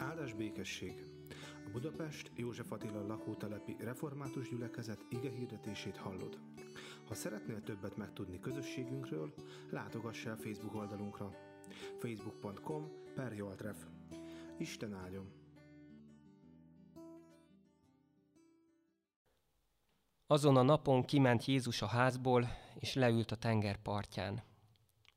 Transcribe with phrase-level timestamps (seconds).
[0.00, 1.04] Áldás békesség!
[1.66, 6.38] A Budapest József Attila lakótelepi református gyülekezet ige hirdetését hallod.
[7.08, 9.34] Ha szeretnél többet megtudni közösségünkről,
[9.70, 11.30] látogass el Facebook oldalunkra.
[11.98, 13.76] facebook.com per Joltref.
[14.58, 15.32] Isten áldjon!
[20.26, 24.42] Azon a napon kiment Jézus a házból, és leült a tenger partján.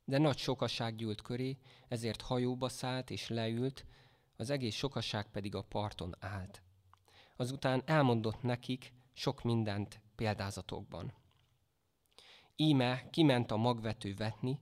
[0.05, 1.57] De nagy sokaság gyűlt köré,
[1.87, 3.85] ezért hajóba szállt és leült,
[4.35, 6.61] az egész sokaság pedig a parton állt.
[7.35, 11.13] Azután elmondott nekik sok mindent példázatokban.
[12.55, 14.59] Íme kiment a magvető vetni,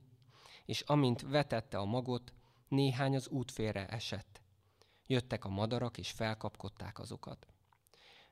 [0.64, 2.32] és amint vetette a magot,
[2.68, 4.42] néhány az útfélre esett.
[5.06, 7.46] Jöttek a madarak, és felkapkodták azokat.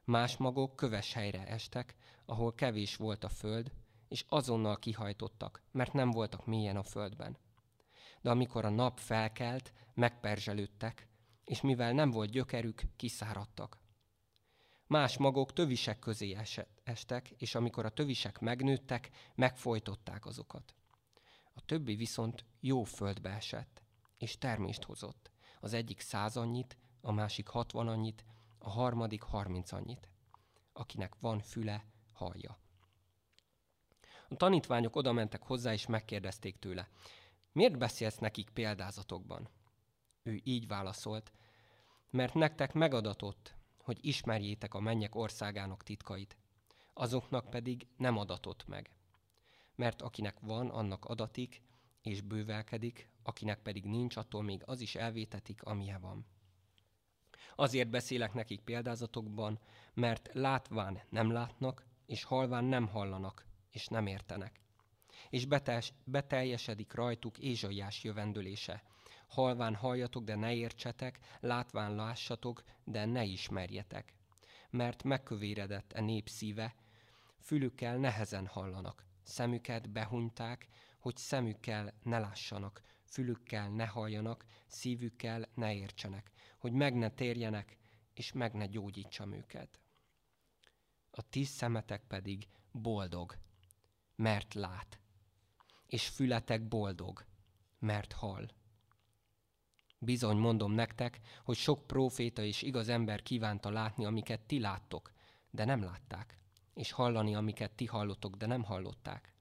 [0.04, 3.72] Más magok köves helyre estek, ahol kevés volt a föld,
[4.08, 7.36] és azonnal kihajtottak, mert nem voltak mélyen a földben.
[8.20, 11.08] De amikor a nap felkelt, megperzselődtek,
[11.50, 13.78] és mivel nem volt gyökerük, kiszáradtak.
[14.86, 16.36] Más magok tövisek közé
[16.82, 20.74] estek, és amikor a tövisek megnőttek, megfojtották azokat.
[21.52, 23.82] A többi viszont jó földbe esett,
[24.18, 25.30] és termést hozott.
[25.60, 28.24] Az egyik száz annyit, a másik hatvan annyit,
[28.58, 30.08] a harmadik harminc annyit.
[30.72, 32.58] Akinek van füle, hallja.
[34.28, 36.88] A tanítványok oda mentek hozzá, és megkérdezték tőle,
[37.52, 39.48] miért beszélsz nekik példázatokban?
[40.22, 41.32] Ő így válaszolt,
[42.10, 46.36] mert nektek megadatott, hogy ismerjétek a mennyek országának titkait,
[46.94, 48.90] azoknak pedig nem adatott meg.
[49.74, 51.62] Mert akinek van, annak adatik,
[52.02, 56.26] és bővelkedik, akinek pedig nincs, attól még az is elvétetik, amilyen van.
[57.54, 59.58] Azért beszélek nekik példázatokban,
[59.94, 64.60] mert látván nem látnak, és halván nem hallanak, és nem értenek.
[65.28, 68.82] És betes, beteljesedik rajtuk Ézsaiás jövendőlése.
[69.30, 74.14] Halván halljatok, de ne értsetek, látván lássatok, de ne ismerjetek.
[74.70, 76.74] Mert megkövéredett a nép szíve,
[77.40, 80.68] fülükkel nehezen hallanak, szemüket behunyták,
[80.98, 87.78] hogy szemükkel ne lássanak, fülükkel ne halljanak, szívükkel ne értsenek, hogy meg ne térjenek,
[88.14, 89.80] és meg ne gyógyítsam őket.
[91.10, 93.38] A ti szemetek pedig boldog,
[94.16, 95.00] mert lát,
[95.86, 97.24] és fületek boldog,
[97.78, 98.46] mert hall.
[100.02, 105.12] Bizony mondom nektek, hogy sok próféta és igaz ember kívánta látni, amiket ti láttok,
[105.50, 106.38] de nem látták,
[106.74, 109.34] és hallani, amiket ti hallottok, de nem hallották.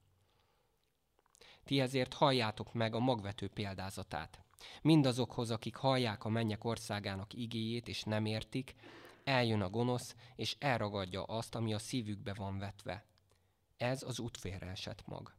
[1.63, 4.43] Ti ezért halljátok meg a magvető példázatát.
[4.81, 8.75] Mindazokhoz, akik hallják a mennyek országának igéjét, és nem értik,
[9.23, 13.05] eljön a gonosz, és elragadja azt, ami a szívükbe van vetve.
[13.77, 15.38] Ez az útfélre esett mag.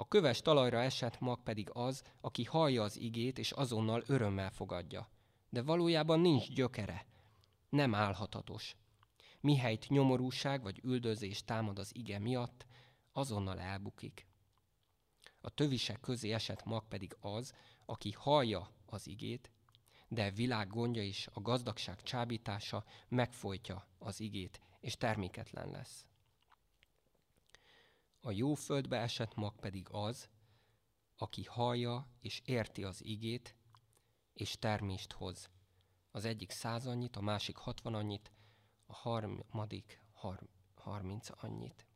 [0.00, 5.08] A köves talajra esett mag pedig az, aki hallja az igét, és azonnal örömmel fogadja.
[5.48, 7.06] De valójában nincs gyökere,
[7.68, 8.76] nem állhatatos.
[9.40, 12.66] Mihelyt nyomorúság vagy üldözés támad az ige miatt,
[13.12, 14.26] azonnal elbukik.
[15.40, 17.52] A tövisek közé esett mag pedig az,
[17.86, 19.50] aki hallja az igét,
[20.08, 26.04] de világ gondja is, a gazdagság csábítása megfojtja az igét, és terméketlen lesz.
[28.20, 30.28] A jó földbe esett mag pedig az,
[31.16, 33.56] aki hallja és érti az igét,
[34.32, 35.50] és termést hoz.
[36.10, 38.32] Az egyik száz annyit, a másik hatvan annyit,
[38.86, 41.86] a harmadik har- harminc annyit.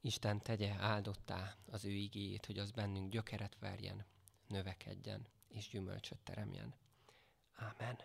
[0.00, 4.06] Isten tegye áldottá az ő igéjét, hogy az bennünk gyökeret verjen,
[4.46, 6.74] növekedjen és gyümölcsöt teremjen.
[7.52, 8.00] Ámen.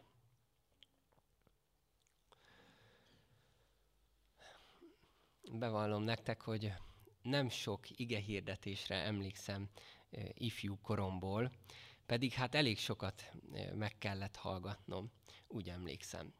[5.53, 6.73] Bevallom nektek, hogy
[7.21, 9.69] nem sok ige hirdetésre emlékszem
[10.33, 11.51] ifjú koromból,
[12.05, 13.31] pedig hát elég sokat
[13.73, 15.11] meg kellett hallgatnom,
[15.47, 16.33] úgy emlékszem.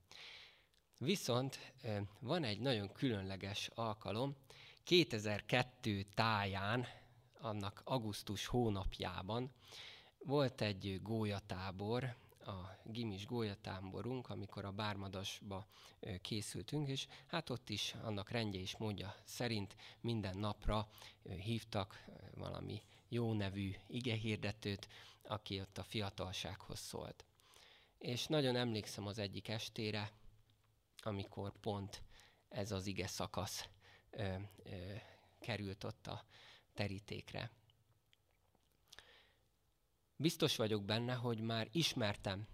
[0.98, 1.74] Viszont
[2.20, 4.36] van egy nagyon különleges alkalom,
[4.84, 6.86] 2002 táján,
[7.40, 9.52] annak augusztus hónapjában
[10.18, 12.16] volt egy gólyatábor,
[12.52, 15.68] a gimis gólyatáborunk, amikor a Bármadasba
[16.22, 20.88] készültünk, és hát ott is annak rendje és módja szerint minden napra
[21.24, 22.06] hívtak
[22.36, 24.88] valami jó nevű igehirdetőt,
[25.22, 27.26] aki ott a fiatalsághoz szólt.
[27.98, 30.12] És nagyon emlékszem az egyik estére,
[31.02, 32.04] amikor pont
[32.50, 33.68] ez az ige szakasz
[34.10, 34.94] ö, ö,
[35.40, 36.26] került ott a
[36.74, 37.52] terítékre.
[40.22, 42.48] Biztos vagyok benne, hogy már ismertem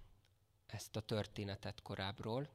[0.66, 2.50] ezt a történetet korábbról.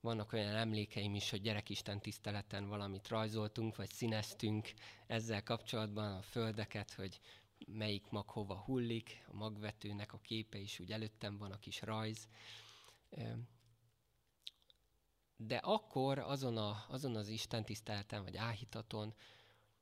[0.00, 4.72] Vannak olyan emlékeim is, hogy gyerekisten tiszteleten valamit rajzoltunk, vagy színeztünk
[5.06, 7.20] ezzel kapcsolatban a földeket, hogy
[7.66, 12.28] melyik mag hova hullik, a magvetőnek a képe is úgy előttem van, a kis rajz.
[15.36, 19.14] De akkor azon, a, azon az Isten tiszteleten, vagy áhítaton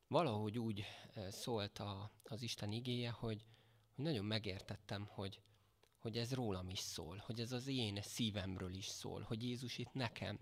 [0.08, 0.84] valahogy úgy
[1.28, 3.46] szólt a, az Isten igéje, hogy,
[4.00, 5.40] nagyon megértettem, hogy,
[5.98, 9.92] hogy ez rólam is szól, hogy ez az én szívemről is szól, hogy Jézus itt
[9.92, 10.38] nekem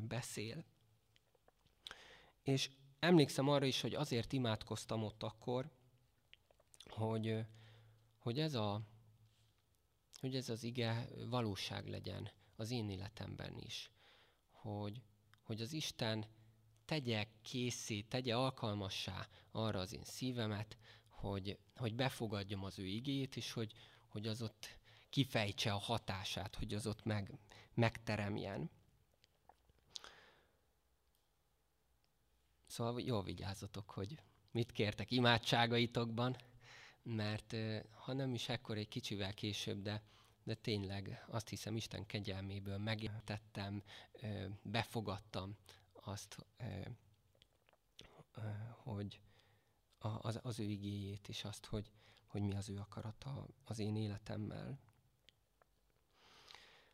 [0.00, 0.64] beszél.
[2.42, 5.70] És emlékszem arra is, hogy azért imádkoztam ott akkor,
[6.88, 7.44] hogy,
[8.18, 8.80] hogy, ez, a,
[10.20, 13.90] hogy ez az ige valóság legyen az én életemben is.
[14.50, 15.02] Hogy,
[15.42, 16.26] hogy az Isten
[16.84, 20.76] tegye készé, tegye alkalmassá arra az én szívemet,
[21.22, 23.72] hogy, hogy befogadjam az ő igét, és hogy,
[24.08, 24.78] hogy az ott
[25.10, 27.38] kifejtse a hatását, hogy az ott meg,
[27.74, 28.70] megteremjen.
[32.66, 34.18] Szóval jól vigyázzatok, hogy
[34.50, 36.36] mit kértek imádságaitokban,
[37.02, 37.56] mert
[37.90, 40.02] ha nem is ekkor egy kicsivel később, de,
[40.42, 43.82] de tényleg azt hiszem Isten kegyelméből megértettem,
[44.62, 45.56] befogadtam
[45.92, 46.46] azt,
[48.76, 49.20] hogy
[50.02, 51.90] az, az ő igéjét, és azt, hogy,
[52.26, 54.78] hogy mi az ő akarata az én életemmel.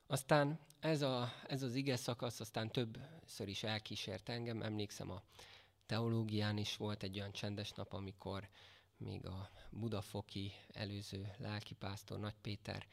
[0.06, 4.62] Aztán ez, a, ez az ige szakasz aztán többször is elkísért engem.
[4.62, 5.22] Emlékszem, a
[5.86, 8.48] teológián is volt egy olyan csendes nap, amikor
[8.96, 12.86] még a budafoki előző lelkipásztor Nagy Péter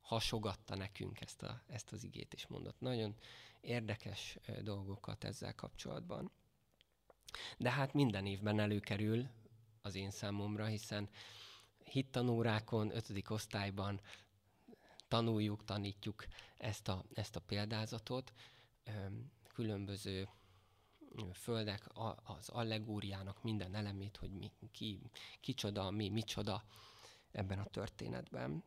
[0.00, 3.14] hasogatta nekünk ezt, a, ezt az igét, és mondott nagyon
[3.60, 6.30] érdekes dolgokat ezzel kapcsolatban.
[7.58, 9.28] De hát minden évben előkerül
[9.82, 11.08] az én számomra, hiszen
[11.84, 14.00] hittanórákon, ötödik osztályban
[15.08, 16.26] tanuljuk, tanítjuk
[16.56, 18.32] ezt a, ezt a példázatot.
[19.54, 20.28] Különböző
[21.32, 21.86] földek
[22.22, 25.00] az allegóriának minden elemét, hogy mi, ki,
[25.40, 26.64] kicsoda, mi, micsoda
[27.30, 28.64] ebben a történetben.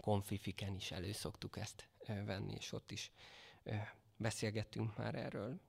[0.00, 3.10] Konfifiken is elő szoktuk ezt venni, és ott is
[4.16, 5.60] beszélgettünk már erről.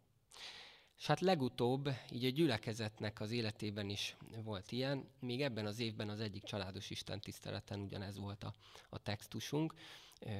[0.97, 6.09] És hát legutóbb, így a gyülekezetnek az életében is volt ilyen, még ebben az évben
[6.09, 8.53] az egyik családos Isten tiszteleten ugyanez volt a,
[8.89, 9.73] a textusunk.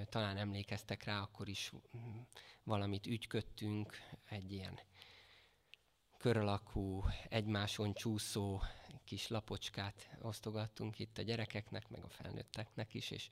[0.09, 2.19] Talán emlékeztek rá, akkor is mm,
[2.63, 3.97] valamit ügyködtünk,
[4.29, 4.79] egy ilyen
[6.17, 8.61] kör alakú, egymáson csúszó
[9.03, 13.29] kis lapocskát osztogattunk itt a gyerekeknek, meg a felnőtteknek is, és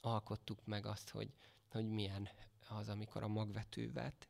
[0.00, 1.32] alkottuk meg azt, hogy,
[1.68, 2.28] hogy milyen
[2.68, 4.28] az, amikor a magvetővet.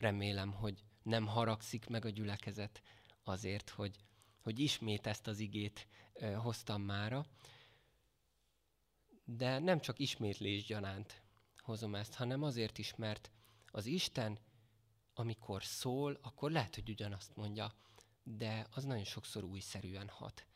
[0.00, 2.82] Remélem, hogy nem haragszik meg a gyülekezet
[3.22, 3.96] azért, hogy,
[4.40, 7.26] hogy ismét ezt az igét ö, hoztam mára,
[9.24, 11.22] de nem csak ismétlés gyanánt
[11.58, 13.30] hozom ezt, hanem azért is, mert
[13.70, 14.38] az Isten
[15.14, 17.74] amikor szól, akkor lehet, hogy ugyanazt mondja,
[18.22, 20.46] de az nagyon sokszor újszerűen hat.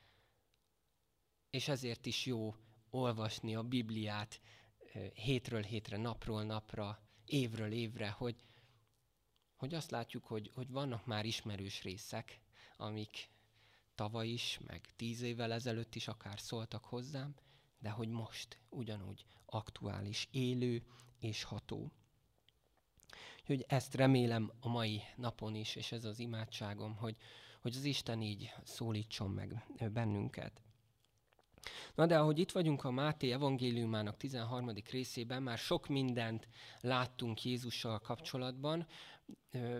[1.51, 2.55] És ezért is jó
[2.91, 4.41] olvasni a Bibliát
[5.15, 8.45] hétről hétre, napról napra, évről évre, hogy,
[9.65, 12.41] hogy azt látjuk, hogy, hogy vannak már ismerős részek,
[12.77, 13.31] amik
[13.95, 17.35] tavaly is, meg tíz évvel ezelőtt is akár szóltak hozzám,
[17.79, 20.83] de hogy most ugyanúgy aktuális, élő
[21.19, 21.93] és ható.
[23.41, 27.17] Úgyhogy ezt remélem a mai napon is, és ez az imádságom, hogy,
[27.61, 30.63] hogy az Isten így szólítson meg bennünket.
[31.95, 34.73] Na de ahogy itt vagyunk a Máté evangéliumának 13.
[34.91, 36.49] részében, már sok mindent
[36.81, 38.87] láttunk Jézussal kapcsolatban,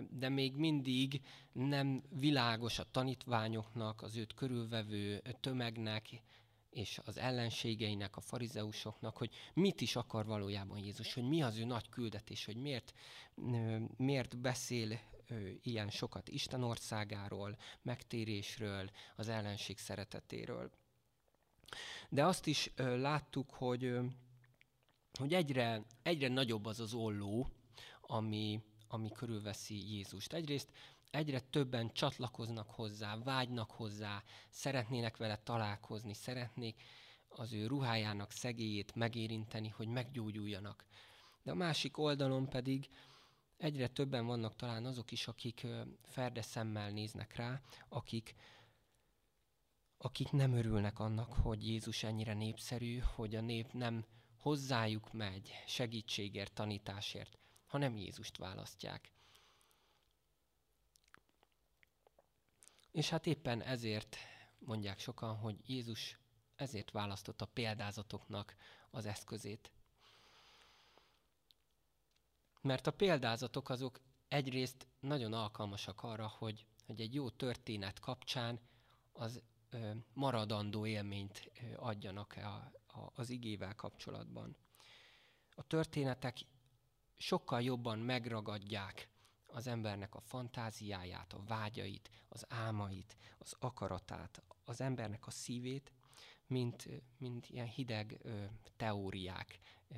[0.09, 6.21] de még mindig nem világos a tanítványoknak, az őt körülvevő tömegnek,
[6.69, 11.65] és az ellenségeinek, a farizeusoknak, hogy mit is akar valójában Jézus, hogy mi az ő
[11.65, 12.93] nagy küldetés, hogy miért,
[13.97, 14.99] miért beszél
[15.61, 20.71] ilyen sokat Isten országáról, megtérésről, az ellenség szeretetéről.
[22.09, 23.97] De azt is láttuk, hogy,
[25.19, 27.47] hogy egyre, egyre nagyobb az az olló,
[28.01, 30.33] ami, ami körülveszi Jézust.
[30.33, 30.71] Egyrészt
[31.11, 36.83] egyre többen csatlakoznak hozzá, vágynak hozzá, szeretnének vele találkozni, szeretnék
[37.27, 40.85] az ő ruhájának szegélyét megérinteni, hogy meggyógyuljanak.
[41.43, 42.89] De a másik oldalon pedig
[43.57, 45.67] egyre többen vannak talán azok is, akik
[46.03, 48.35] ferde szemmel néznek rá, akik,
[50.05, 54.05] akik nem örülnek annak, hogy Jézus ennyire népszerű, hogy a nép nem
[54.37, 59.11] hozzájuk megy segítségért, tanításért, hanem Jézust választják.
[62.91, 64.17] És hát éppen ezért
[64.59, 66.19] mondják sokan, hogy Jézus
[66.55, 68.55] ezért választotta példázatoknak
[68.89, 69.71] az eszközét.
[72.61, 78.59] Mert a példázatok azok egyrészt nagyon alkalmasak arra, hogy, hogy egy jó történet kapcsán
[79.11, 79.41] az
[80.13, 84.55] maradandó élményt adjanak a, a, az igével kapcsolatban.
[85.55, 86.37] A történetek
[87.17, 89.09] sokkal jobban megragadják
[89.45, 95.91] az embernek a fantáziáját, a vágyait, az álmait, az akaratát, az embernek a szívét,
[96.47, 98.43] mint, mint ilyen hideg ö,
[98.75, 99.95] teóriák, ö,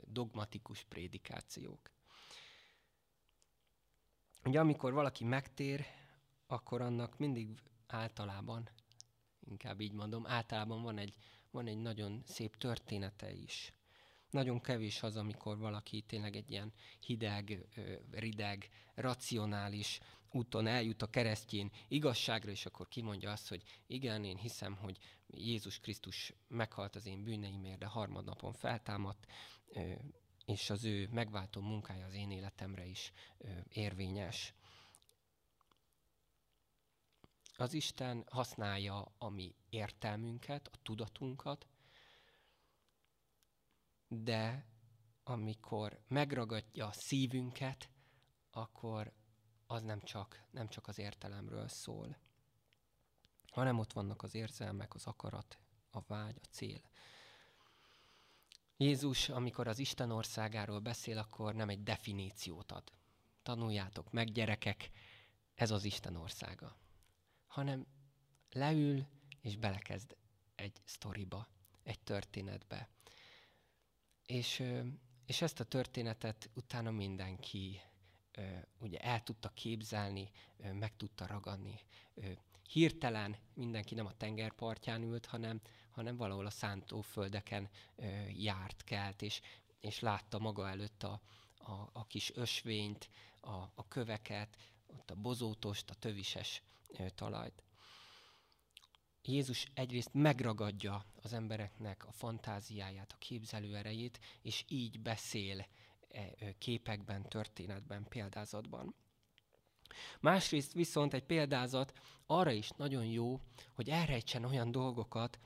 [0.00, 1.90] dogmatikus prédikációk.
[4.44, 5.86] Ugye amikor valaki megtér,
[6.46, 7.60] akkor annak mindig
[7.94, 8.68] általában,
[9.40, 11.14] inkább így mondom, általában van egy,
[11.50, 13.72] van egy nagyon szép története is.
[14.30, 17.68] Nagyon kevés az, amikor valaki tényleg egy ilyen hideg,
[18.10, 24.76] rideg, racionális úton eljut a keresztjén igazságra, és akkor kimondja azt, hogy igen, én hiszem,
[24.76, 29.26] hogy Jézus Krisztus meghalt az én bűneimért, de harmadnapon feltámadt,
[30.44, 33.12] és az ő megváltó munkája az én életemre is
[33.68, 34.54] érvényes.
[37.62, 41.66] Az Isten használja a mi értelmünket, a tudatunkat,
[44.08, 44.66] de
[45.24, 47.90] amikor megragadja a szívünket,
[48.50, 49.12] akkor
[49.66, 52.16] az nem csak, nem csak az értelemről szól,
[53.50, 55.58] hanem ott vannak az érzelmek, az akarat,
[55.90, 56.80] a vágy, a cél.
[58.76, 62.92] Jézus, amikor az Isten országáról beszél, akkor nem egy definíciót ad.
[63.42, 64.90] Tanuljátok meg, gyerekek,
[65.54, 66.80] ez az Isten országa.
[67.52, 67.86] Hanem
[68.50, 69.06] leül
[69.40, 70.16] és belekezd
[70.54, 71.48] egy sztoriba,
[71.82, 72.88] egy történetbe.
[74.26, 74.62] És,
[75.26, 77.80] és ezt a történetet utána mindenki
[78.78, 81.80] ugye el tudta képzelni, meg tudta ragadni.
[82.68, 87.68] Hirtelen mindenki nem a tengerpartján ült, hanem, hanem valahol a szántóföldeken
[88.32, 89.40] járt, kelt, és,
[89.80, 91.20] és látta maga előtt a,
[91.56, 93.08] a, a kis ösvényt,
[93.40, 94.56] a, a köveket,
[94.86, 96.62] ott a bozótost, a tövises
[97.14, 97.62] talajt.
[99.22, 105.66] Jézus egyrészt megragadja az embereknek a fantáziáját, a képzelő erejét, és így beszél
[106.08, 108.94] e, képekben, történetben, példázatban.
[110.20, 111.92] Másrészt viszont egy példázat
[112.26, 113.40] arra is nagyon jó,
[113.74, 115.38] hogy elrejtsen olyan dolgokat,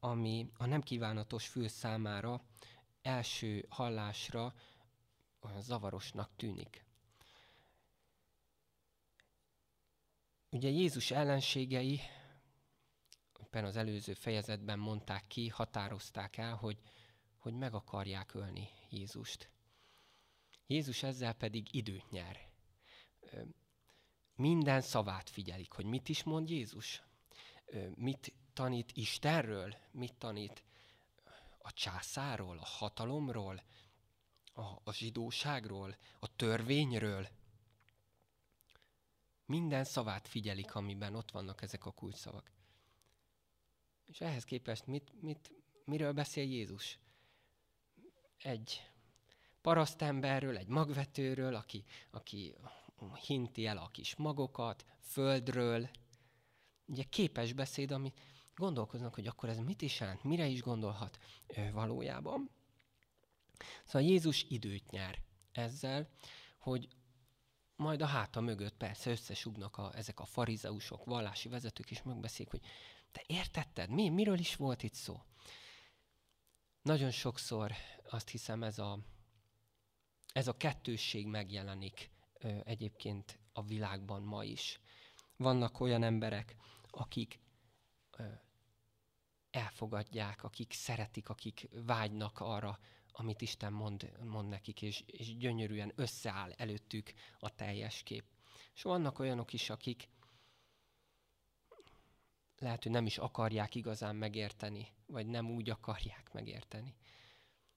[0.00, 2.44] ami a nem kívánatos fül számára
[3.02, 4.54] első hallásra
[5.40, 6.83] olyan zavarosnak tűnik.
[10.54, 12.00] Ugye Jézus ellenségei
[13.40, 16.78] éppen az előző fejezetben mondták ki, határozták el, hogy,
[17.36, 19.50] hogy meg akarják ölni Jézust.
[20.66, 22.48] Jézus ezzel pedig időt nyer.
[24.34, 27.02] Minden szavát figyelik, hogy mit is mond Jézus.
[27.94, 30.64] Mit tanít Istenről, mit tanít
[31.58, 33.62] a császáról, a hatalomról,
[34.52, 37.28] a, a zsidóságról, a törvényről.
[39.46, 42.50] Minden szavát figyelik, amiben ott vannak ezek a kulcsszavak.
[44.06, 45.50] És ehhez képest mit, mit,
[45.84, 46.98] miről beszél Jézus?
[48.38, 48.90] Egy
[49.60, 52.54] parasztemberről, egy magvetőről, aki, aki
[53.26, 55.90] hinti el a kis magokat, földről.
[56.86, 58.12] Ugye képes beszéd, ami
[58.54, 61.18] gondolkoznak, hogy akkor ez mit is jelent, mire is gondolhat
[61.56, 62.50] ő valójában.
[63.84, 65.22] Szóval Jézus időt nyer
[65.52, 66.08] ezzel,
[66.58, 66.88] hogy
[67.76, 72.64] majd a háta mögött persze összesugnak a, ezek a farizeusok, vallási vezetők, és megbeszélik, hogy
[73.12, 73.90] te értetted?
[73.90, 74.08] Mi?
[74.08, 75.22] Miről is volt itt szó?
[76.82, 77.72] Nagyon sokszor
[78.10, 78.98] azt hiszem ez a,
[80.32, 84.80] ez a kettősség megjelenik ö, egyébként a világban ma is.
[85.36, 86.56] Vannak olyan emberek,
[86.90, 87.40] akik
[88.16, 88.22] ö,
[89.50, 92.78] elfogadják, akik szeretik, akik vágynak arra,
[93.16, 98.24] amit Isten mond, mond nekik, és, és gyönyörűen összeáll előttük a teljes kép.
[98.74, 100.08] És vannak olyanok is, akik
[102.58, 106.94] lehet, hogy nem is akarják igazán megérteni, vagy nem úgy akarják megérteni.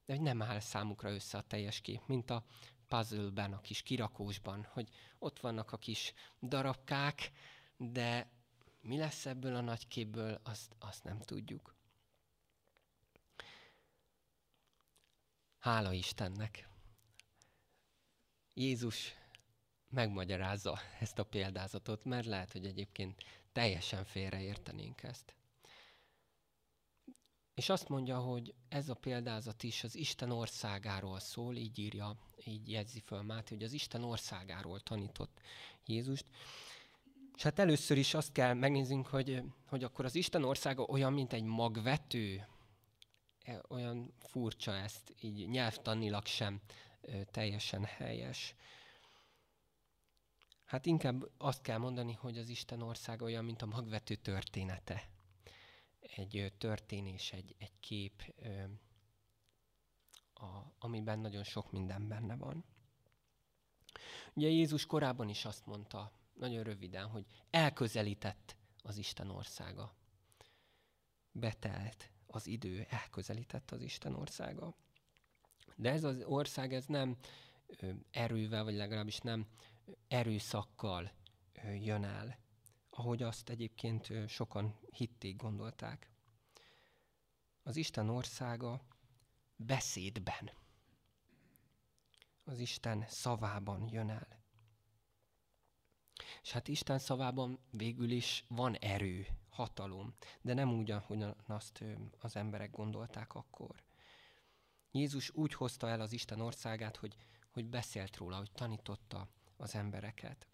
[0.06, 2.46] De hogy nem áll számukra össze a teljes kép, mint a
[2.88, 4.90] puzzle-ben, a kis kirakósban, hogy
[5.20, 7.32] ott vannak a kis darabkák,
[7.78, 8.32] de
[8.82, 11.77] mi lesz ebből a nagy képből, azt, azt nem tudjuk.
[15.68, 16.70] Hála Istennek!
[18.54, 19.14] Jézus
[19.90, 25.36] megmagyarázza ezt a példázatot, mert lehet, hogy egyébként teljesen félreértenénk ezt.
[27.54, 32.70] És azt mondja, hogy ez a példázat is az Isten országáról szól, így írja, így
[32.70, 35.40] jegyzi föl Máté, hogy az Isten országáról tanított
[35.86, 36.26] Jézust.
[37.36, 41.34] És hát először is azt kell megnéznünk, hogy, hogy akkor az Isten országa olyan, mint
[41.34, 42.48] egy magvető,
[43.68, 46.62] olyan furcsa ezt, így nyelvtanilag sem
[47.32, 48.56] teljesen helyes.
[50.66, 55.10] Hát inkább azt kell mondani, hogy az Isten országa olyan, mint a magvető története.
[56.00, 58.34] Egy történés, egy, egy kép,
[60.34, 60.46] a,
[60.80, 62.66] amiben nagyon sok minden benne van.
[64.34, 69.96] Ugye Jézus korábban is azt mondta, nagyon röviden, hogy elközelített az Isten országa.
[71.32, 74.76] Betelt az idő, elközelített az Isten országa.
[75.76, 77.18] De ez az ország, ez nem
[78.12, 79.48] erővel, vagy legalábbis nem
[80.08, 81.12] erőszakkal
[81.80, 82.38] jön el,
[82.90, 86.10] ahogy azt egyébként sokan hitték, gondolták.
[87.64, 88.82] Az Isten országa
[89.56, 90.52] beszédben,
[92.44, 94.28] az Isten szavában jön el.
[96.42, 99.28] És hát Isten szavában végül is van erő,
[99.58, 101.84] hatalom, de nem úgy, ahogyan azt
[102.20, 103.84] az emberek gondolták akkor.
[104.92, 107.16] Jézus úgy hozta el az Isten országát, hogy,
[107.52, 110.48] hogy beszélt róla, hogy tanította az embereket.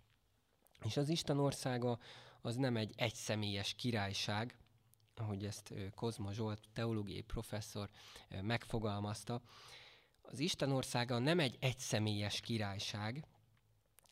[0.83, 1.99] És az Isten országa
[2.41, 4.57] az nem egy egyszemélyes királyság,
[5.15, 7.89] ahogy ezt Kozma Zsolt, teológiai professzor
[8.41, 9.41] megfogalmazta.
[10.21, 13.25] Az Isten országa nem egy egyszemélyes királyság,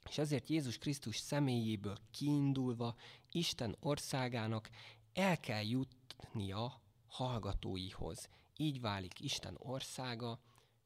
[0.10, 2.96] és ezért Jézus Krisztus személyéből kiindulva
[3.31, 4.70] Isten országának
[5.13, 8.29] el kell jutnia hallgatóihoz.
[8.58, 10.39] Így válik Isten országa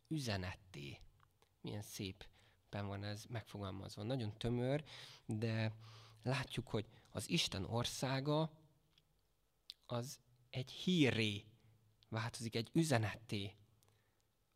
[0.07, 0.99] üzenetté.
[1.61, 4.03] Milyen szépen van ez megfogalmazva.
[4.03, 4.83] Nagyon tömör,
[5.25, 5.75] de
[6.23, 8.51] látjuk, hogy az Isten országa
[9.85, 10.19] az
[10.49, 11.45] egy hírré
[12.09, 13.55] változik, egy üzenetté,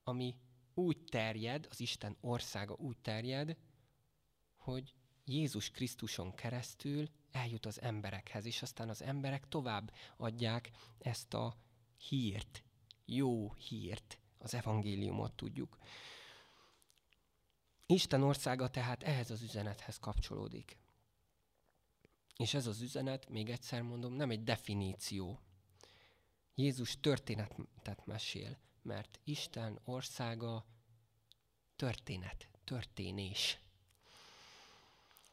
[0.03, 0.35] ami
[0.73, 3.57] úgy terjed, az Isten országa úgy terjed,
[4.69, 4.93] hogy
[5.25, 11.57] Jézus Krisztuson keresztül eljut az emberekhez, és aztán az emberek tovább adják ezt a
[11.97, 12.63] hírt,
[13.05, 15.77] jó hírt, az evangéliumot tudjuk.
[17.85, 20.77] Isten országa tehát ehhez az üzenethez kapcsolódik.
[22.37, 25.39] És ez az üzenet, még egyszer mondom, nem egy definíció.
[26.55, 30.65] Jézus történetet mesél, mert Isten országa
[31.75, 33.59] történet, történés.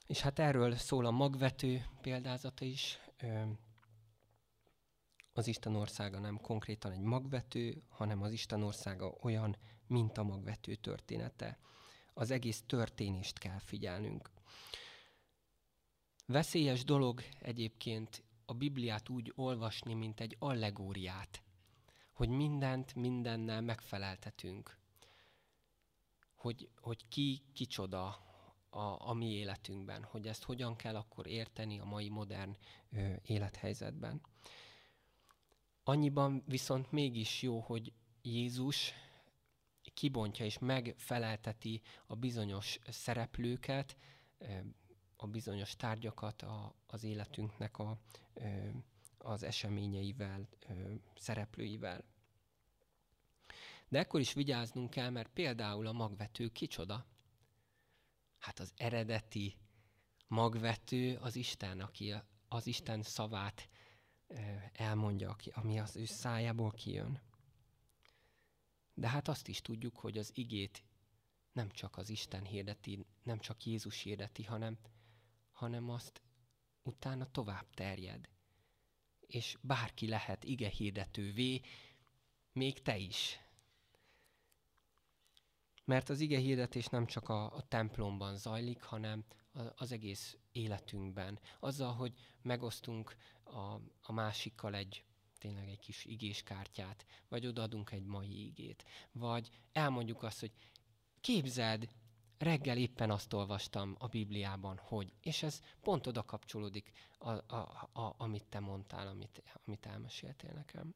[0.07, 3.01] És hát erről szól a magvető példázata is.
[5.33, 10.75] Az Isten országa nem konkrétan egy magvető, hanem az Isten országa olyan, mint a magvető
[10.75, 11.59] története.
[12.15, 14.31] Az egész történést kell figyelnünk.
[16.27, 21.43] Veszélyes dolog egyébként a Bibliát úgy olvasni, mint egy allegóriát,
[22.13, 24.79] hogy mindent mindennel megfeleltetünk.
[26.35, 28.26] Hogy, hogy ki kicsoda,
[28.77, 32.57] a, a mi életünkben, hogy ezt hogyan kell akkor érteni a mai modern
[32.93, 34.21] ö, élethelyzetben.
[35.83, 38.93] Annyiban viszont mégis jó, hogy Jézus
[39.95, 43.97] kibontja és megfelelteti a bizonyos szereplőket,
[45.17, 47.99] a bizonyos tárgyakat a, az életünknek a,
[49.19, 50.49] az eseményeivel,
[51.17, 52.05] szereplőivel.
[53.89, 57.07] De ekkor is vigyáznunk kell, mert például a magvető kicsoda?
[58.39, 59.57] Hát az eredeti
[60.29, 62.15] magvető az Isten, aki
[62.49, 63.69] az Isten szavát
[64.73, 67.21] elmondja, ami az ő szájából kijön.
[68.95, 70.85] De hát azt is tudjuk, hogy az igét
[71.53, 74.79] nem csak az Isten hirdeti, nem csak Jézus hirdeti, hanem,
[75.51, 76.23] hanem azt
[76.83, 78.29] utána tovább terjed.
[79.21, 81.61] És bárki lehet ige hirdetővé,
[82.53, 83.41] még te is.
[85.87, 89.25] Mert az ige hirdetés nem csak a, a templomban zajlik, hanem
[89.77, 91.39] az egész életünkben.
[91.61, 95.05] Azzal, hogy megosztunk a, a másikkal egy
[95.39, 100.53] tényleg egy kis igéskártyát, vagy odaadunk egy mai igét, vagy elmondjuk azt, hogy
[101.21, 101.89] képzeld,
[102.39, 108.15] reggel éppen azt olvastam a Bibliában, hogy, és ez pont oda kapcsolódik, a, a, a,
[108.17, 110.95] amit te mondtál, amit, amit elmeséltél nekem.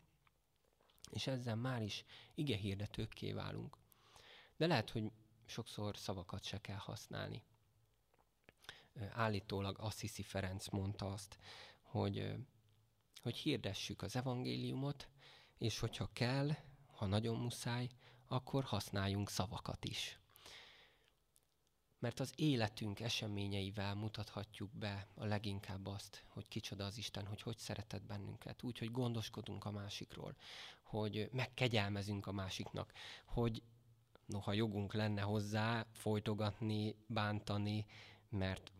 [1.10, 3.76] És ezzel már is ige hirdetőkké válunk.
[4.60, 5.12] De lehet, hogy
[5.46, 7.42] sokszor szavakat se kell használni.
[9.10, 11.38] Állítólag Assisi Ferenc mondta azt,
[11.82, 12.34] hogy,
[13.22, 15.08] hogy hirdessük az evangéliumot,
[15.58, 16.50] és hogyha kell,
[16.92, 17.88] ha nagyon muszáj,
[18.26, 20.18] akkor használjunk szavakat is.
[21.98, 27.58] Mert az életünk eseményeivel mutathatjuk be a leginkább azt, hogy kicsoda az Isten, hogy hogy
[27.58, 30.36] szeretett bennünket, úgy, hogy gondoskodunk a másikról,
[30.82, 32.92] hogy megkegyelmezünk a másiknak,
[33.24, 33.62] hogy
[34.30, 37.86] noha jogunk lenne hozzá folytogatni, bántani,
[38.28, 38.72] mert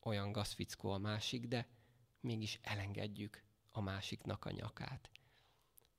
[0.00, 1.66] olyan gazfickó a másik, de
[2.20, 5.10] mégis elengedjük a másiknak a nyakát.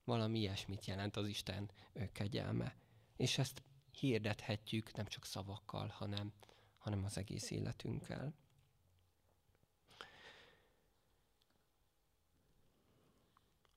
[0.03, 1.71] Valami ilyesmit jelent az Isten
[2.11, 2.75] kegyelme.
[3.15, 6.33] És ezt hirdethetjük nem csak szavakkal, hanem,
[6.77, 8.33] hanem az egész életünkkel.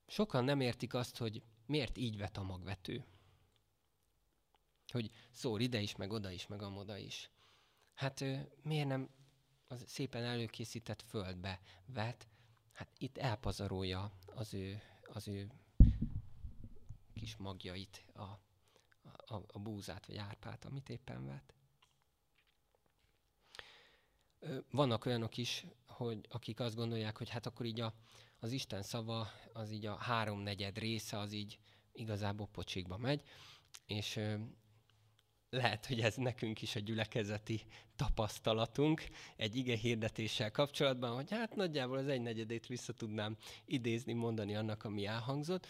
[0.06, 3.04] Sokan nem értik azt, hogy miért így vet a magvető.
[4.92, 7.30] Hogy szór ide is, meg oda is, meg amoda is.
[7.94, 8.24] Hát
[8.62, 9.10] miért nem
[9.66, 12.28] az szépen előkészített földbe vet?
[12.72, 15.50] Hát itt elpazarolja az ő, az ő
[17.14, 18.22] kis magjait, a,
[19.34, 21.54] a, a búzát vagy árpát, amit éppen vet.
[24.70, 27.94] Vannak olyanok is, hogy akik azt gondolják, hogy hát akkor így a,
[28.38, 31.58] az Isten szava, az így a háromnegyed része, az így
[31.92, 33.22] igazából pocsékba megy,
[33.86, 34.20] és
[35.50, 37.60] lehet, hogy ez nekünk is a gyülekezeti
[37.96, 39.04] tapasztalatunk
[39.36, 45.06] egy ige hirdetéssel kapcsolatban, hogy hát nagyjából az egynegyedét vissza tudnám idézni, mondani annak, ami
[45.06, 45.66] elhangzott,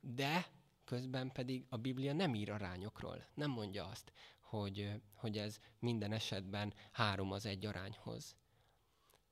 [0.00, 0.46] de
[0.84, 6.74] közben pedig a Biblia nem ír arányokról, nem mondja azt, hogy, hogy ez minden esetben
[6.92, 8.36] három az egy arányhoz,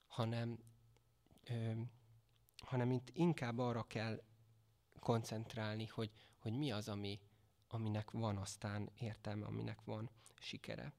[0.07, 0.59] hanem,
[2.57, 4.23] hanem itt inkább arra kell
[5.01, 7.21] koncentrálni, hogy, hogy mi az, ami,
[7.73, 10.93] aminek van aztán értelme, aminek van sikere.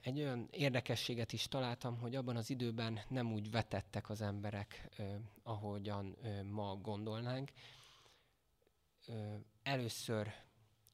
[0.00, 4.88] Egy olyan érdekességet is találtam, hogy abban az időben nem úgy vetettek az emberek,
[5.42, 6.16] ahogyan
[6.50, 7.52] ma gondolnánk.
[9.62, 10.32] Először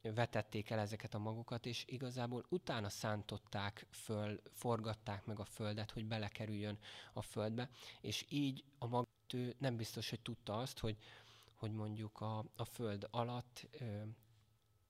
[0.03, 6.07] vetették el ezeket a magokat, és igazából utána szántották föl, forgatták meg a földet, hogy
[6.07, 6.79] belekerüljön
[7.13, 10.97] a földbe, és így a magtő nem biztos, hogy tudta azt, hogy,
[11.63, 14.03] hogy mondjuk a, a föld alatt ö,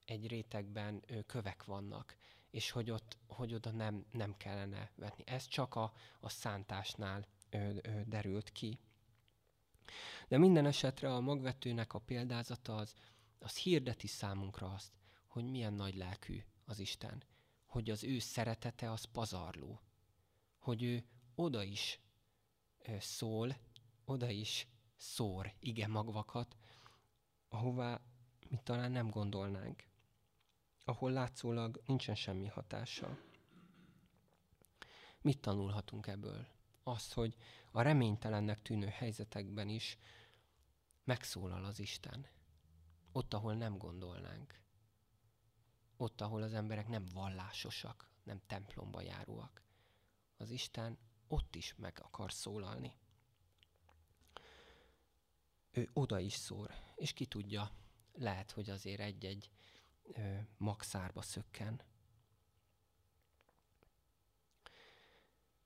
[0.05, 2.17] egy rétegben ö, kövek vannak,
[2.51, 5.25] és hogy, ott, hogy oda nem, nem kellene vetni.
[5.27, 8.79] Ez csak a, a szántásnál ö, ö, derült ki.
[10.29, 12.95] De minden esetre a magvetőnek a példázata az,
[13.39, 14.93] az hirdeti számunkra azt,
[15.27, 17.23] hogy milyen nagy lelkű az Isten,
[17.67, 19.81] hogy az ő szeretete az pazarló,
[20.59, 21.05] hogy ő
[21.35, 22.01] oda is
[22.99, 23.57] szól,
[24.05, 24.67] oda is
[25.03, 26.57] szór ige magvakat,
[27.53, 28.01] ahová
[28.49, 29.85] mi talán nem gondolnánk,
[30.85, 33.19] ahol látszólag nincsen semmi hatása.
[35.21, 36.47] Mit tanulhatunk ebből?
[36.83, 37.37] Azt, hogy
[37.71, 39.99] a reménytelennek tűnő helyzetekben is
[41.05, 42.27] megszólal az Isten.
[43.13, 44.61] Ott, ahol nem gondolnánk.
[45.97, 49.63] Ott, ahol az emberek nem vallásosak, nem templomba járóak.
[50.37, 52.95] Az Isten ott is meg akar szólalni
[55.73, 57.71] ő oda is szór, és ki tudja,
[58.15, 59.51] lehet, hogy azért egy-egy
[60.57, 61.81] magszárba szökken.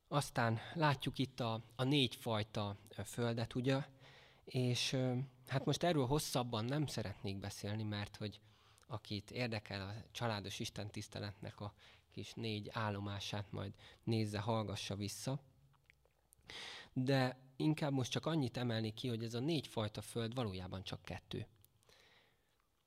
[0.09, 3.85] Aztán látjuk itt a, a négy fajta földet, ugye,
[4.45, 4.97] és
[5.47, 8.41] hát most erről hosszabban nem szeretnék beszélni, mert hogy
[8.87, 11.75] akit érdekel a családos istentiszteletnek a
[12.11, 13.73] kis négy állomását, majd
[14.05, 15.41] nézze, hallgassa vissza.
[16.93, 21.03] De inkább most csak annyit emelni ki, hogy ez a négy fajta föld valójában csak
[21.03, 21.47] kettő.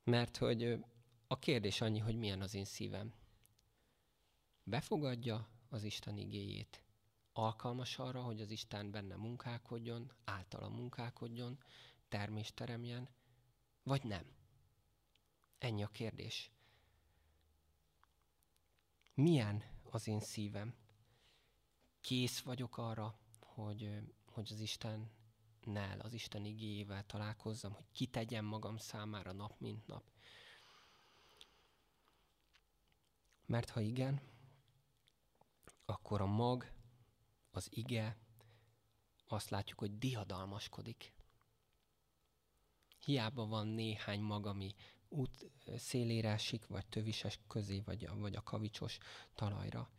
[0.04, 0.80] Mert hogy
[1.28, 3.14] a kérdés annyi, hogy milyen az én szívem.
[4.64, 6.84] Befogadja az Isten igéjét.
[7.34, 11.60] Alkalmas arra, hogy az Isten benne munkálkodjon, általa munkálkodjon,
[12.08, 13.10] termést teremjen,
[13.84, 14.26] vagy nem?
[15.58, 16.52] Ennyi a kérdés.
[19.14, 20.76] Milyen az én szívem?
[22.02, 29.32] Kész vagyok arra, hogy hogy az Istennel, az Isten igéjével találkozzam, hogy kitegyem magam számára
[29.32, 30.04] nap mint nap.
[33.46, 34.22] Mert ha igen,
[35.86, 36.72] akkor a mag,
[37.52, 38.18] az ige,
[39.28, 41.14] azt látjuk, hogy diadalmaskodik.
[43.00, 44.74] Hiába van néhány mag, ami
[45.08, 48.98] út szélére esik, vagy tövises közé, vagy a, vagy a kavicsos
[49.34, 49.90] talajra.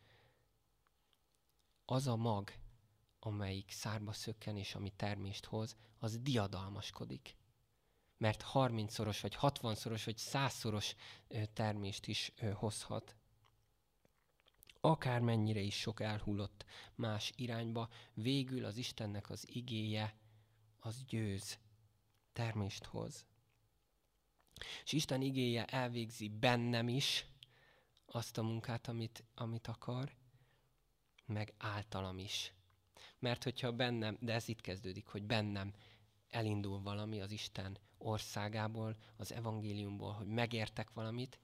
[1.85, 2.53] Az a mag,
[3.21, 7.37] amelyik szárba szökken és ami termést hoz, az diadalmaskodik.
[8.17, 10.95] Mert 30-szoros, vagy 60-szoros, vagy 100-szoros
[11.53, 13.17] termést is hozhat.
[14.81, 20.17] Akármennyire is sok elhullott más irányba, végül az Istennek az igéje
[20.79, 21.59] az győz,
[22.33, 23.27] termést hoz.
[24.85, 27.27] És Isten igéje elvégzi bennem is
[28.07, 30.15] azt a munkát, amit, amit akar,
[31.27, 32.53] meg általam is
[33.21, 35.73] mert hogyha bennem, de ez itt kezdődik, hogy bennem
[36.29, 41.39] elindul valami az Isten országából, az evangéliumból, hogy megértek valamit,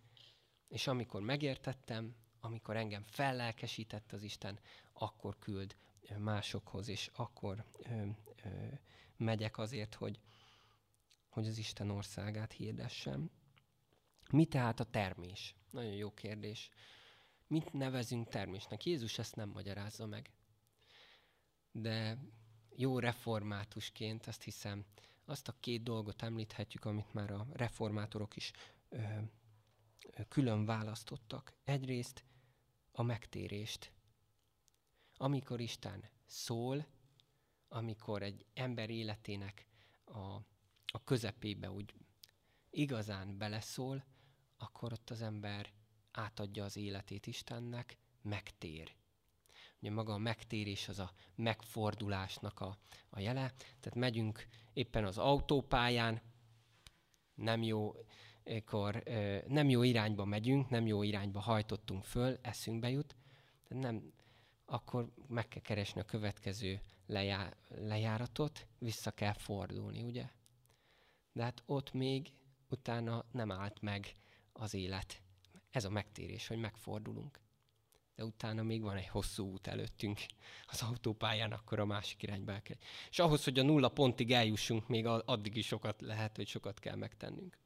[0.68, 4.58] és amikor megértettem, amikor engem fellelkesített az Isten,
[4.92, 5.76] akkor küld
[6.18, 8.06] másokhoz, és akkor ö,
[8.44, 8.48] ö,
[9.16, 10.20] megyek azért, hogy,
[11.28, 13.30] hogy az Isten országát hirdessem.
[14.30, 15.54] Mi tehát a termés?
[15.70, 16.68] Nagyon jó kérdés.
[17.46, 18.84] Mit nevezünk termésnek?
[18.84, 20.30] Jézus ezt nem magyarázza meg
[21.80, 22.18] de
[22.76, 24.84] jó reformátusként azt hiszem,
[25.24, 28.52] azt a két dolgot említhetjük, amit már a reformátorok is
[28.88, 29.02] ö,
[30.28, 31.54] külön választottak.
[31.64, 32.24] Egyrészt
[32.92, 33.92] a megtérést.
[35.16, 36.86] Amikor Isten szól,
[37.68, 39.66] amikor egy ember életének
[40.04, 40.34] a,
[40.86, 41.94] a közepébe úgy
[42.70, 44.04] igazán beleszól,
[44.56, 45.72] akkor ott az ember
[46.10, 48.94] átadja az életét Istennek, megtér.
[49.80, 52.78] Ugye maga a megtérés az a megfordulásnak a,
[53.10, 53.52] a jele.
[53.56, 56.20] Tehát megyünk éppen az autópályán,
[57.34, 57.94] nem jó,
[58.44, 59.02] akkor,
[59.46, 63.16] nem jó irányba megyünk, nem jó irányba hajtottunk föl, eszünkbe jut,
[63.68, 64.12] tehát nem,
[64.64, 70.28] akkor meg kell keresni a következő lejá, lejáratot, vissza kell fordulni, ugye?
[71.32, 72.32] De hát ott még
[72.68, 74.12] utána nem állt meg
[74.52, 75.22] az élet.
[75.70, 77.40] Ez a megtérés, hogy megfordulunk.
[78.16, 80.20] De utána még van egy hosszú út előttünk
[80.66, 82.76] az autópályán, akkor a másik irányba el kell.
[83.10, 86.96] És ahhoz, hogy a nulla pontig eljussunk, még addig is sokat lehet, hogy sokat kell
[86.96, 87.58] megtennünk.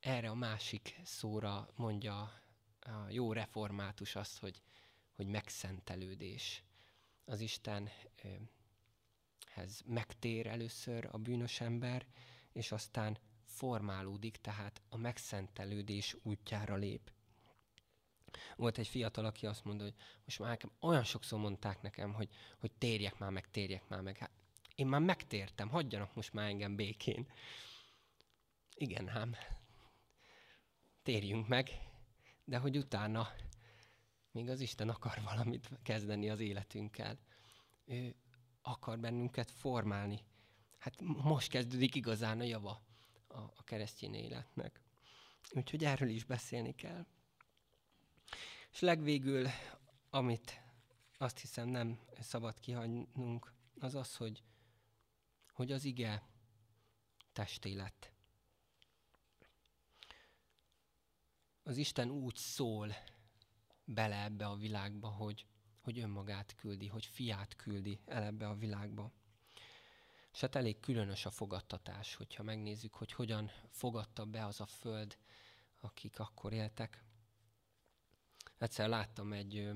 [0.00, 2.42] Erre a másik szóra mondja
[2.80, 4.62] a jó református azt, hogy,
[5.16, 6.62] hogy megszentelődés.
[7.24, 8.48] Az Istenhez
[9.84, 12.06] megtér először a bűnös ember,
[12.52, 17.12] és aztán formálódik, tehát a megszentelődés útjára lép.
[18.56, 19.94] Volt egy fiatal, aki azt mondta, hogy
[20.24, 24.16] most már nekem olyan sokszor mondták nekem, hogy, hogy térjek már meg, térjek már meg.
[24.16, 24.30] Hát
[24.74, 27.26] én már megtértem, hagyjanak most már engem békén.
[28.74, 29.34] Igen, hám.
[31.02, 31.70] Térjünk meg,
[32.44, 33.28] de hogy utána
[34.30, 37.18] még az Isten akar valamit kezdeni az életünkkel.
[37.84, 38.14] Ő
[38.62, 40.20] akar bennünket formálni.
[40.78, 42.82] Hát most kezdődik igazán a java
[43.28, 44.80] a, a keresztény életnek.
[45.50, 47.06] Úgyhogy erről is beszélni kell.
[48.74, 49.46] És legvégül,
[50.10, 50.60] amit
[51.18, 54.42] azt hiszem nem szabad kihagynunk, az az, hogy,
[55.52, 56.22] hogy az ige
[57.32, 58.12] testé lett.
[61.62, 62.94] Az Isten úgy szól
[63.84, 65.46] bele ebbe a világba, hogy,
[65.80, 69.12] hogy önmagát küldi, hogy fiát küldi el ebbe a világba.
[70.32, 75.18] És hát elég különös a fogadtatás, hogyha megnézzük, hogy hogyan fogadta be az a föld,
[75.80, 77.04] akik akkor éltek.
[78.58, 79.70] Egyszer láttam egy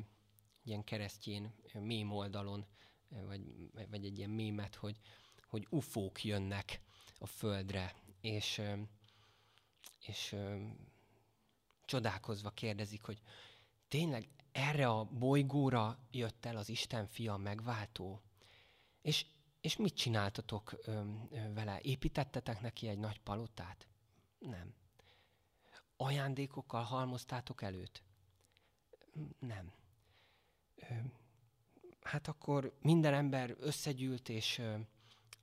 [0.63, 2.67] ilyen keresztjén mém oldalon,
[3.09, 4.99] vagy, vagy egy ilyen mémet, hogy,
[5.47, 6.81] hogy ufók jönnek
[7.19, 8.63] a földre, és,
[10.07, 10.37] és
[11.85, 13.23] csodálkozva kérdezik, hogy
[13.89, 18.23] tényleg erre a bolygóra jött el az Isten fia megváltó?
[19.03, 19.27] És,
[19.61, 21.81] és mit csináltatok ö, ö, vele?
[21.81, 23.89] Építettetek neki egy nagy palotát?
[24.39, 24.75] Nem.
[25.97, 28.03] Ajándékokkal halmoztátok előtt?
[29.39, 29.73] Nem.
[32.01, 34.63] Hát akkor minden ember összegyűlt, és,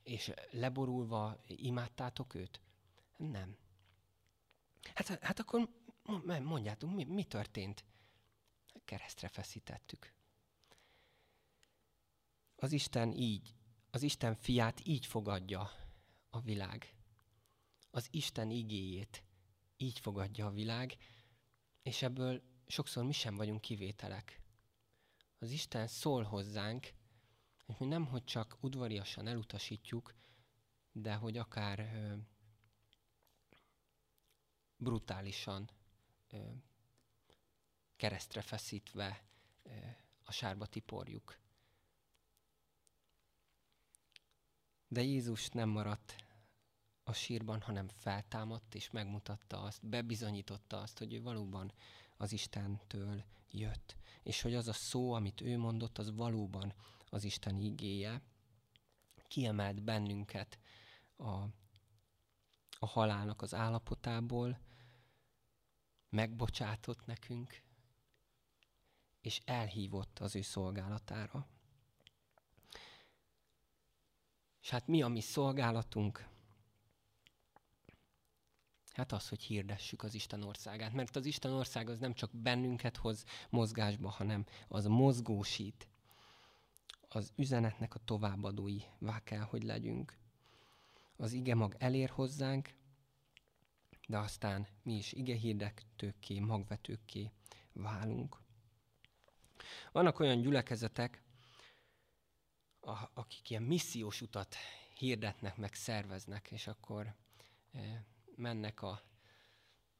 [0.02, 2.60] és leborulva imádtátok őt?
[3.16, 3.56] Nem.
[4.94, 5.68] Hát, hát akkor
[6.42, 7.84] mondjátok, mi, mi történt?
[8.84, 10.12] Keresztre feszítettük.
[12.56, 13.54] Az Isten így,
[13.90, 15.70] az Isten fiát így fogadja
[16.30, 16.94] a világ.
[17.90, 19.22] Az Isten igéjét
[19.76, 20.96] így fogadja a világ,
[21.82, 24.40] és ebből sokszor mi sem vagyunk kivételek.
[25.38, 26.92] Az Isten szól hozzánk,
[27.66, 30.14] és mi nem, hogy csak udvariasan elutasítjuk,
[30.92, 32.14] de hogy akár ö,
[34.76, 35.70] brutálisan
[36.28, 36.50] ö,
[37.96, 39.24] keresztre feszítve
[39.62, 39.70] ö,
[40.24, 41.38] a sárba tiporjuk.
[44.88, 46.16] De Jézus nem maradt
[47.04, 51.72] a sírban, hanem feltámadt és megmutatta azt, bebizonyította azt, hogy ő valóban
[52.16, 53.96] az Istentől jött.
[54.22, 56.74] És hogy az a szó, amit ő mondott, az valóban
[57.10, 58.22] az Isten igéje.
[59.28, 60.58] Kiemelt bennünket
[61.16, 61.32] a,
[62.78, 64.58] a halálnak az állapotából,
[66.08, 67.62] megbocsátott nekünk,
[69.20, 71.46] és elhívott az ő szolgálatára.
[74.60, 76.28] És hát mi a mi szolgálatunk?
[78.96, 80.92] Hát az, hogy hirdessük az Isten országát.
[80.92, 85.88] Mert az Isten ország az nem csak bennünket hoz mozgásba, hanem az mozgósít.
[87.08, 90.16] Az üzenetnek a továbbadóivá kell, hogy legyünk.
[91.16, 92.74] Az ige mag elér hozzánk,
[94.08, 97.30] de aztán mi is ige hirdetőkké, magvetőkké
[97.72, 98.40] válunk.
[99.92, 101.22] Vannak olyan gyülekezetek,
[103.14, 104.56] akik ilyen missziós utat
[104.98, 107.14] hirdetnek, meg szerveznek, és akkor
[107.72, 108.00] eh,
[108.36, 109.02] mennek a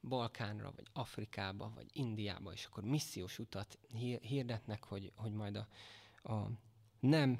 [0.01, 3.79] Balkánra, vagy Afrikába, vagy Indiába, és akkor missziós utat
[4.21, 5.67] hirdetnek, hogy, hogy majd a,
[6.33, 6.49] a
[6.99, 7.39] nem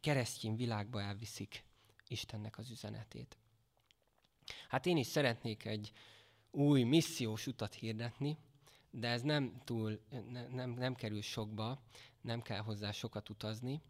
[0.00, 1.64] keresztény világba elviszik
[2.08, 3.38] Istennek az üzenetét.
[4.68, 5.92] Hát én is szeretnék egy
[6.50, 8.38] új missziós utat hirdetni,
[8.90, 11.82] de ez nem túl, ne, nem, nem kerül sokba,
[12.20, 13.82] nem kell hozzá sokat utazni.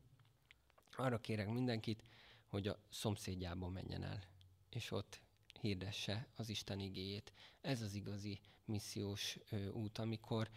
[0.96, 2.02] Arra kérek mindenkit,
[2.46, 4.22] hogy a szomszédjába menjen el,
[4.70, 5.20] és ott
[5.60, 7.32] hirdesse az Isten igéjét.
[7.60, 10.50] Ez az igazi missziós ö, út, amikor,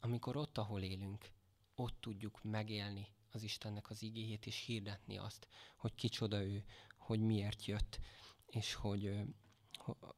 [0.00, 1.32] amikor ott, ahol élünk,
[1.74, 6.64] ott tudjuk megélni az Istennek az igéjét, és hirdetni azt, hogy kicsoda ő,
[6.96, 8.00] hogy miért jött,
[8.46, 9.20] és hogy, ö,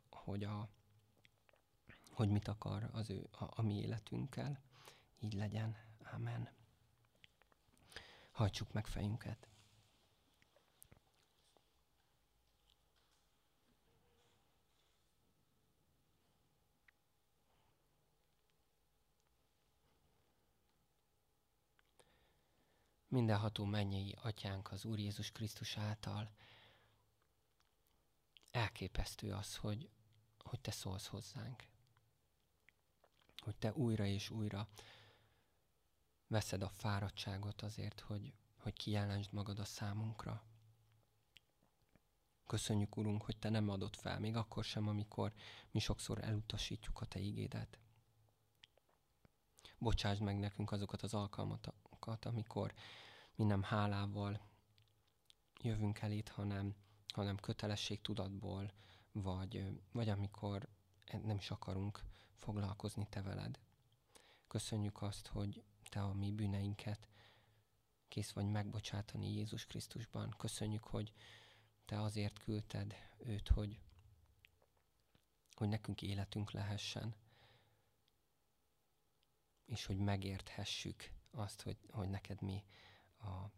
[0.09, 0.69] hogy, a,
[2.11, 4.63] hogy mit akar az ő, a, a mi életünkkel.
[5.21, 5.77] Így legyen.
[6.13, 6.49] Amen.
[8.31, 9.50] Hajtsuk meg fejünket.
[23.11, 26.31] Mindenható mennyei atyánk az Úr Jézus Krisztus által.
[28.51, 29.91] Elképesztő az, hogy,
[30.39, 31.69] hogy te szólsz hozzánk.
[33.37, 34.69] Hogy te újra és újra
[36.27, 40.45] veszed a fáradtságot azért, hogy, hogy kijelentsd magad a számunkra.
[42.47, 45.33] Köszönjük, Urunk, hogy Te nem adott fel, még akkor sem, amikor
[45.71, 47.79] mi sokszor elutasítjuk a Te ígédet.
[49.79, 51.15] Bocsásd meg nekünk azokat az
[52.01, 52.75] alkalmakat, amikor
[53.35, 54.41] mi nem hálával
[55.63, 56.75] jövünk elét, hanem,
[57.15, 58.73] hanem kötelességtudatból,
[59.13, 60.69] vagy, vagy amikor
[61.23, 63.59] nem is akarunk foglalkozni Te veled.
[64.47, 67.09] Köszönjük azt, hogy Te a mi bűneinket
[68.09, 70.35] kész vagy megbocsátani Jézus Krisztusban.
[70.39, 71.13] Köszönjük, hogy
[71.85, 73.81] Te azért küldted őt, hogy,
[75.55, 77.15] hogy nekünk életünk lehessen,
[79.67, 82.65] és hogy megérthessük azt, hogy, hogy neked mi
[83.19, 83.51] a,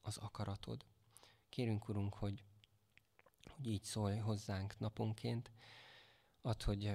[0.00, 0.84] az akaratod.
[1.48, 2.44] Kérünk, Urunk, hogy,
[3.50, 5.50] hogy így szólj hozzánk naponként,
[6.42, 6.92] ad, hogy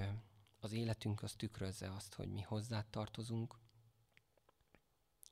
[0.60, 3.56] az életünk az tükrözze azt, hogy mi hozzád tartozunk.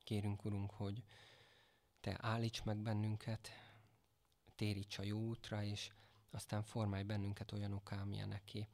[0.02, 1.04] Kérünk, Urunk, hogy
[2.00, 3.50] Te állíts meg bennünket,
[4.54, 5.92] téríts a jó útra, és
[6.30, 8.68] aztán formálj bennünket olyanokká, amilyeneké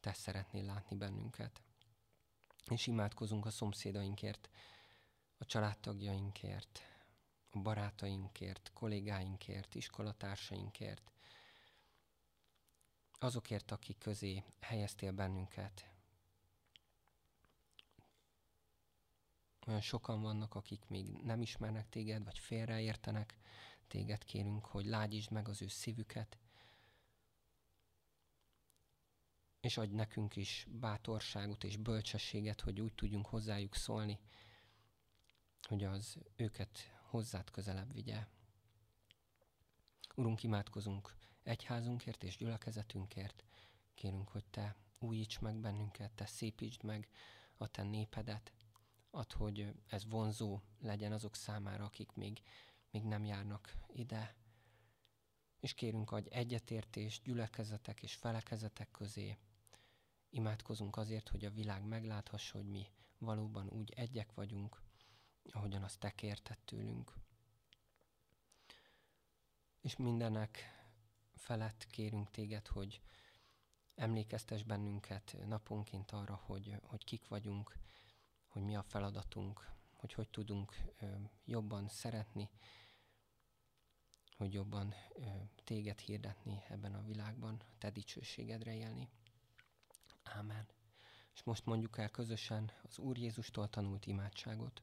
[0.00, 1.62] Te szeretnél látni bennünket.
[2.70, 4.50] És imádkozunk a szomszédainkért,
[5.40, 6.80] a családtagjainkért,
[7.50, 11.12] a barátainkért, kollégáinkért, iskolatársainkért,
[13.18, 15.90] azokért, akik közé helyeztél bennünket.
[19.66, 23.36] Olyan sokan vannak, akik még nem ismernek téged, vagy félreértenek
[23.88, 26.38] téged, kérünk, hogy lágyítsd meg az ő szívüket,
[29.60, 34.18] és adj nekünk is bátorságot és bölcsességet, hogy úgy tudjunk hozzájuk szólni,
[35.68, 38.26] hogy az őket hozzád közelebb vigye.
[40.14, 43.44] Urunk, imádkozunk egyházunkért és gyülekezetünkért.
[43.94, 47.08] Kérünk, hogy Te újíts meg bennünket, Te szépítsd meg
[47.56, 48.52] a Te népedet.
[49.10, 52.42] Add, hogy ez vonzó legyen azok számára, akik még,
[52.90, 54.34] még nem járnak ide.
[55.60, 59.38] És kérünk, hogy egyetértés gyülekezetek és felekezetek közé.
[60.30, 62.86] Imádkozunk azért, hogy a világ megláthassa, hogy mi
[63.18, 64.82] valóban úgy egyek vagyunk,
[65.52, 67.14] ahogyan azt te kérted tőlünk.
[69.80, 70.58] És mindenek
[71.34, 73.00] felett kérünk téged, hogy
[73.94, 77.76] emlékeztes bennünket naponként arra, hogy, hogy kik vagyunk,
[78.46, 80.76] hogy mi a feladatunk, hogy hogy tudunk
[81.44, 82.50] jobban szeretni,
[84.36, 84.94] hogy jobban
[85.64, 89.08] téged hirdetni ebben a világban, te dicsőségedre élni.
[90.22, 90.66] Ámen.
[91.34, 94.82] És most mondjuk el közösen az Úr Jézustól tanult imádságot.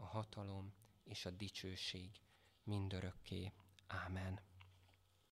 [0.00, 0.72] a hatalom
[1.04, 2.10] és a dicsőség
[2.64, 3.52] mindörökké.
[3.86, 4.40] Ámen.